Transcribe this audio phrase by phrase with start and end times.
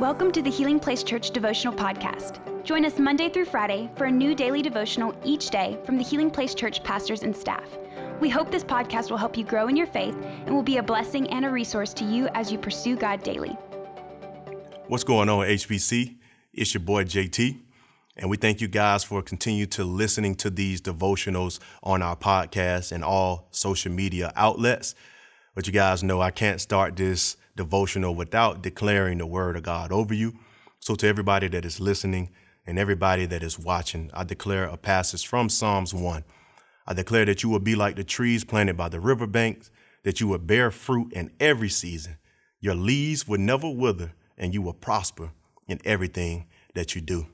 [0.00, 2.40] Welcome to the Healing Place Church Devotional Podcast.
[2.64, 6.32] Join us Monday through Friday for a new daily devotional each day from the Healing
[6.32, 7.62] Place Church pastors and staff.
[8.20, 10.82] We hope this podcast will help you grow in your faith and will be a
[10.82, 13.56] blessing and a resource to you as you pursue God daily.
[14.88, 16.16] What's going on, HPC?
[16.52, 17.60] It's your boy JT.
[18.16, 22.90] And we thank you guys for continue to listening to these devotionals on our podcast
[22.90, 24.96] and all social media outlets.
[25.54, 29.92] But you guys know I can't start this devotional without declaring the word of God
[29.92, 30.34] over you.
[30.80, 32.30] So, to everybody that is listening
[32.66, 36.24] and everybody that is watching, I declare a passage from Psalms 1.
[36.86, 39.70] I declare that you will be like the trees planted by the riverbanks,
[40.02, 42.18] that you will bear fruit in every season.
[42.60, 45.30] Your leaves will never wither, and you will prosper
[45.66, 47.26] in everything that you do.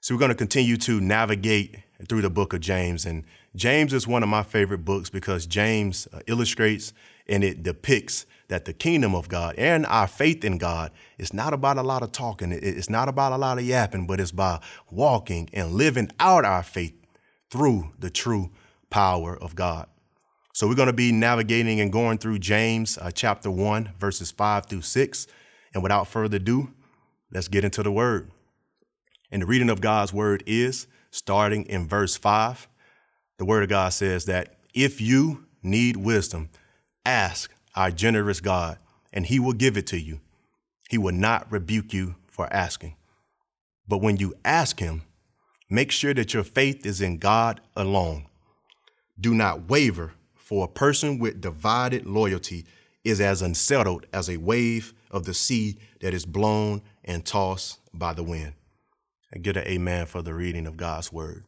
[0.00, 1.76] So, we're going to continue to navigate
[2.08, 3.06] through the book of James.
[3.06, 6.92] And James is one of my favorite books because James uh, illustrates
[7.28, 11.52] and it depicts that the kingdom of God and our faith in God is not
[11.52, 12.52] about a lot of talking.
[12.52, 16.62] It's not about a lot of yapping, but it's by walking and living out our
[16.62, 16.94] faith
[17.50, 18.50] through the true
[18.90, 19.88] power of God.
[20.52, 24.66] So we're going to be navigating and going through James uh, chapter 1, verses 5
[24.66, 25.26] through 6.
[25.74, 26.72] And without further ado,
[27.30, 28.30] let's get into the word.
[29.30, 32.68] And the reading of God's word is starting in verse 5.
[33.38, 36.48] The word of God says that if you need wisdom,
[37.06, 38.78] ask our generous God,
[39.12, 40.20] and he will give it to you.
[40.90, 42.96] He will not rebuke you for asking.
[43.88, 45.02] But when you ask him,
[45.70, 48.26] make sure that your faith is in God alone.
[49.18, 52.66] Do not waver, for a person with divided loyalty
[53.04, 58.12] is as unsettled as a wave of the sea that is blown and tossed by
[58.12, 58.52] the wind.
[59.32, 61.44] And get an amen for the reading of God's word.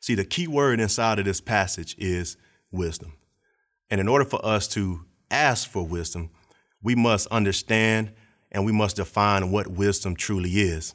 [0.00, 2.36] See, the key word inside of this passage is
[2.70, 3.14] wisdom.
[3.90, 6.30] And in order for us to ask for wisdom,
[6.82, 8.12] we must understand
[8.52, 10.94] and we must define what wisdom truly is.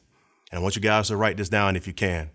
[0.52, 2.32] And I want you guys to write this down if you can.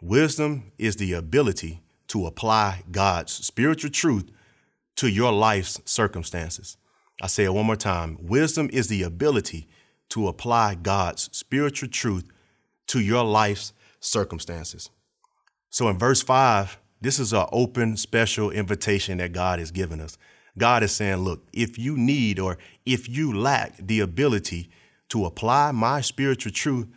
[0.00, 4.30] Wisdom is the ability to apply God's spiritual truth
[4.96, 6.76] to your life's circumstances.
[7.20, 8.18] I say it one more time.
[8.20, 9.68] Wisdom is the ability
[10.10, 12.28] to apply God's spiritual truth
[12.88, 14.90] to your life's circumstances.
[15.70, 20.16] So in verse 5, this is an open, special invitation that God has given us.
[20.58, 24.70] God is saying, look, if you need or if you lack the ability
[25.10, 26.88] to apply my spiritual truth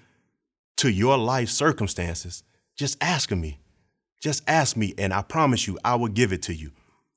[0.78, 2.44] to your life circumstances,
[2.78, 3.60] just ask me.
[4.22, 6.72] Just ask me, and I promise you, I will give it to you.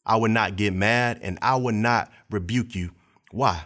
[0.05, 2.91] I will not get mad and I will not rebuke you.
[3.31, 3.65] Why?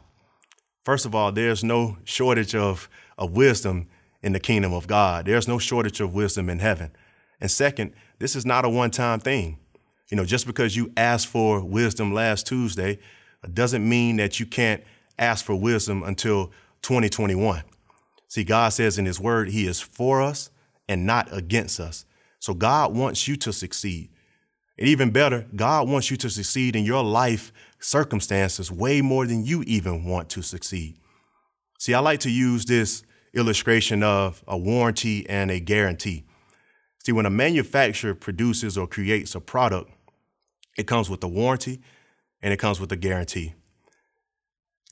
[0.84, 2.88] First of all, there's no shortage of,
[3.18, 3.88] of wisdom
[4.22, 5.26] in the kingdom of God.
[5.26, 6.92] There's no shortage of wisdom in heaven.
[7.40, 9.58] And second, this is not a one time thing.
[10.08, 12.98] You know, just because you asked for wisdom last Tuesday
[13.52, 14.82] doesn't mean that you can't
[15.18, 16.52] ask for wisdom until
[16.82, 17.62] 2021.
[18.28, 20.50] See, God says in His Word, He is for us
[20.88, 22.04] and not against us.
[22.38, 24.10] So God wants you to succeed.
[24.78, 29.44] And even better, God wants you to succeed in your life circumstances way more than
[29.44, 30.98] you even want to succeed.
[31.78, 33.02] See, I like to use this
[33.34, 36.24] illustration of a warranty and a guarantee.
[37.06, 39.92] See, when a manufacturer produces or creates a product,
[40.76, 41.80] it comes with a warranty
[42.42, 43.54] and it comes with a guarantee.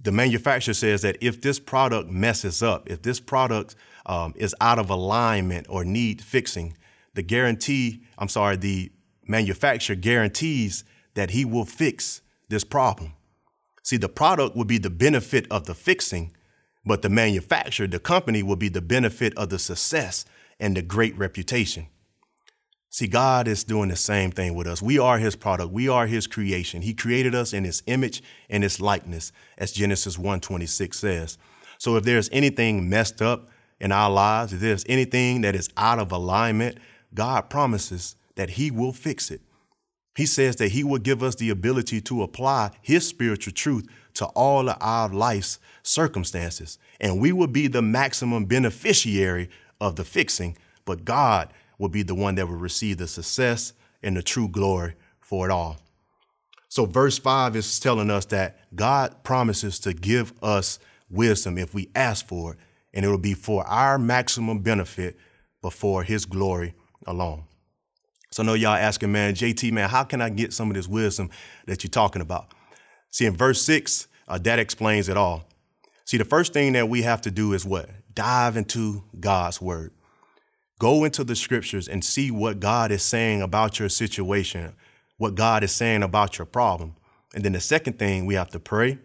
[0.00, 3.74] The manufacturer says that if this product messes up, if this product
[4.06, 6.76] um, is out of alignment or need fixing,
[7.14, 8.92] the guarantee, I'm sorry, the
[9.26, 13.14] manufacturer guarantees that he will fix this problem.
[13.82, 16.32] See, the product will be the benefit of the fixing,
[16.86, 20.24] but the manufacturer, the company, will be the benefit of the success
[20.60, 21.88] and the great reputation.
[22.94, 24.80] See, God is doing the same thing with us.
[24.80, 25.72] We are his product.
[25.72, 26.80] We are his creation.
[26.80, 31.36] He created us in his image and his likeness, as Genesis 1:26 says.
[31.76, 33.50] So if there's anything messed up
[33.80, 36.78] in our lives, if there's anything that is out of alignment,
[37.12, 39.40] God promises that he will fix it.
[40.14, 44.26] He says that he will give us the ability to apply his spiritual truth to
[44.26, 49.50] all of our life's circumstances, and we will be the maximum beneficiary
[49.80, 53.72] of the fixing, but God will be the one that will receive the success
[54.02, 55.78] and the true glory for it all.
[56.68, 60.78] So, verse 5 is telling us that God promises to give us
[61.08, 62.58] wisdom if we ask for it,
[62.92, 65.16] and it will be for our maximum benefit
[65.62, 66.74] before His glory
[67.06, 67.44] alone.
[68.32, 70.88] So, I know y'all asking, man, JT, man, how can I get some of this
[70.88, 71.30] wisdom
[71.66, 72.52] that you're talking about?
[73.10, 75.46] See, in verse 6, uh, that explains it all.
[76.04, 77.88] See, the first thing that we have to do is what?
[78.12, 79.92] Dive into God's word.
[80.78, 84.74] Go into the scriptures and see what God is saying about your situation,
[85.16, 86.94] what God is saying about your problem.
[87.34, 88.98] And then the second thing, we have to pray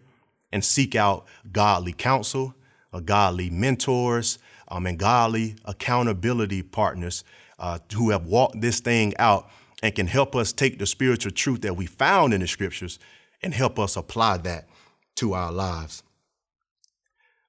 [0.52, 2.54] and seek out godly counsel,
[2.92, 4.38] uh, godly mentors,
[4.68, 7.24] um, and godly accountability partners
[7.58, 9.48] uh, who have walked this thing out
[9.82, 12.98] and can help us take the spiritual truth that we found in the scriptures
[13.42, 14.68] and help us apply that
[15.16, 16.02] to our lives.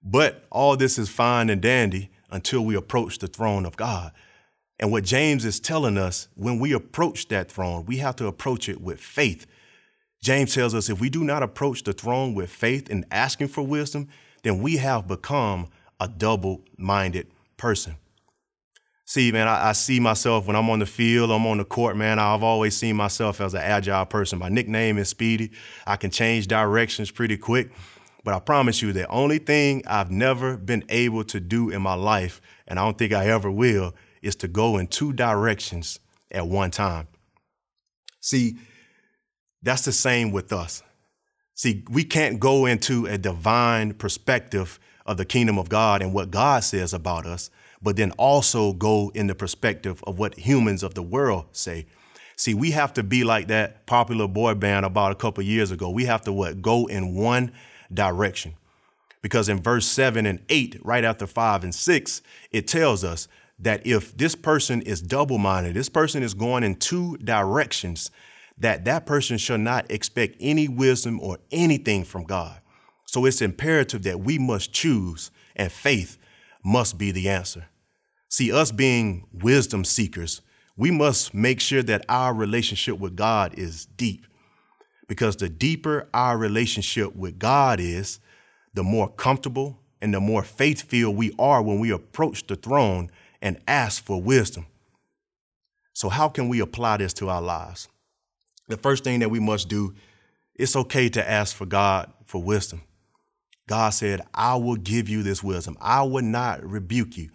[0.03, 4.11] But all this is fine and dandy until we approach the throne of God.
[4.79, 8.67] And what James is telling us, when we approach that throne, we have to approach
[8.67, 9.45] it with faith.
[10.23, 13.61] James tells us if we do not approach the throne with faith and asking for
[13.61, 14.07] wisdom,
[14.43, 15.69] then we have become
[15.99, 17.95] a double minded person.
[19.05, 21.97] See, man, I, I, see myself when I'm on the field, I'm on the court,
[21.97, 22.17] man.
[22.17, 24.39] I've always seen myself as an agile person.
[24.39, 25.51] My nickname is Speedy.
[25.85, 27.71] I can change directions pretty quick.
[28.23, 31.95] But I promise you, the only thing I've never been able to do in my
[31.95, 36.47] life, and I don't think I ever will, is to go in two directions at
[36.47, 37.07] one time.
[38.19, 38.57] See,
[39.63, 40.83] that's the same with us.
[41.55, 46.31] See, we can't go into a divine perspective of the kingdom of God and what
[46.31, 47.49] God says about us,
[47.81, 51.87] but then also go in the perspective of what humans of the world say.
[52.37, 55.89] See, we have to be like that popular boy band about a couple years ago.
[55.89, 56.61] We have to what?
[56.61, 57.51] Go in one
[57.93, 58.55] direction.
[59.21, 62.21] Because in verse 7 and 8, right after 5 and 6,
[62.51, 63.27] it tells us
[63.59, 68.09] that if this person is double-minded, this person is going in two directions,
[68.57, 72.59] that that person shall not expect any wisdom or anything from God.
[73.05, 76.17] So it's imperative that we must choose, and faith
[76.63, 77.67] must be the answer.
[78.29, 80.41] See, us being wisdom seekers,
[80.77, 84.25] we must make sure that our relationship with God is deep.
[85.11, 88.21] Because the deeper our relationship with God is,
[88.73, 93.11] the more comfortable and the more faith filled we are when we approach the throne
[93.41, 94.67] and ask for wisdom.
[95.91, 97.89] So, how can we apply this to our lives?
[98.69, 99.93] the first thing that we must do,
[100.55, 102.81] it's okay to ask for God for wisdom.
[103.67, 105.77] God said, I will give you this wisdom.
[105.81, 107.31] I will not rebuke you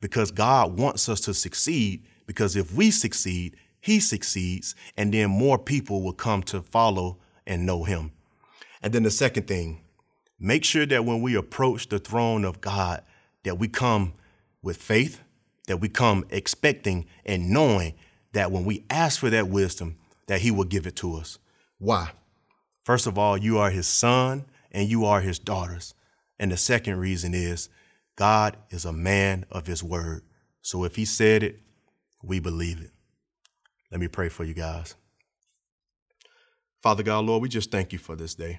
[0.00, 2.04] because God wants us to succeed.
[2.26, 7.66] Because if we succeed, He succeeds, and then more people will come to follow and
[7.66, 8.12] know Him.
[8.80, 9.82] And then the second thing,
[10.38, 13.02] make sure that when we approach the throne of God,
[13.42, 14.12] that we come
[14.62, 15.20] with faith,
[15.66, 17.94] that we come expecting and knowing
[18.34, 21.40] that when we ask for that wisdom, that he will give it to us.
[21.78, 22.12] Why?
[22.82, 25.94] First of all, you are his son and you are his daughters.
[26.38, 27.68] And the second reason is
[28.14, 30.22] God is a man of his word.
[30.60, 31.58] So if he said it,
[32.22, 32.92] we believe it.
[33.92, 34.94] Let me pray for you guys.
[36.80, 38.58] Father God, Lord, we just thank you for this day.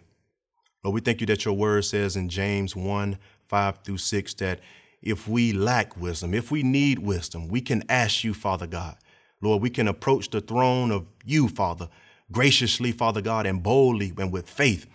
[0.83, 4.59] Lord, we thank you that your word says in James 1 5 through 6 that
[5.01, 8.95] if we lack wisdom, if we need wisdom, we can ask you, Father God.
[9.41, 11.89] Lord, we can approach the throne of you, Father,
[12.31, 14.85] graciously, Father God, and boldly and with faith.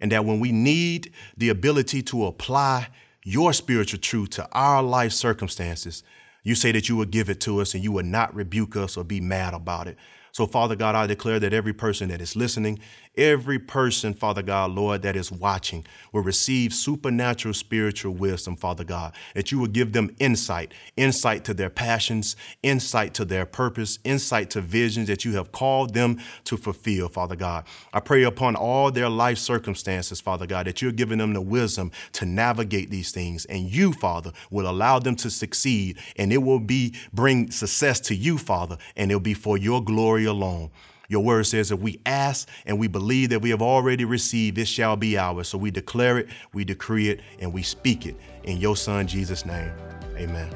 [0.00, 2.88] And that when we need the ability to apply
[3.22, 6.02] your spiritual truth to our life circumstances,
[6.44, 8.96] you say that you would give it to us and you would not rebuke us
[8.96, 9.98] or be mad about it.
[10.34, 12.80] So, Father God, I declare that every person that is listening,
[13.16, 19.14] every person, Father God, Lord, that is watching will receive supernatural spiritual wisdom, Father God,
[19.36, 22.34] that you will give them insight, insight to their passions,
[22.64, 27.36] insight to their purpose, insight to visions that you have called them to fulfill, Father
[27.36, 27.64] God.
[27.92, 31.92] I pray upon all their life circumstances, Father God, that you're giving them the wisdom
[32.14, 33.44] to navigate these things.
[33.44, 38.16] And you, Father, will allow them to succeed and it will be bring success to
[38.16, 40.70] you, Father, and it'll be for your glory alone.
[41.08, 44.66] Your word says if we ask and we believe that we have already received, it
[44.66, 45.48] shall be ours.
[45.48, 49.44] So we declare it, we decree it, and we speak it in your son Jesus'
[49.44, 49.70] name.
[50.16, 50.50] Amen.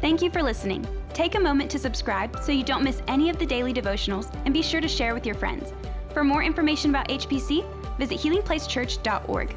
[0.00, 0.86] Thank you for listening.
[1.14, 4.52] Take a moment to subscribe so you don't miss any of the daily devotionals and
[4.52, 5.72] be sure to share with your friends.
[6.12, 7.64] For more information about HPC,
[7.96, 9.56] visit healingplacechurch.org.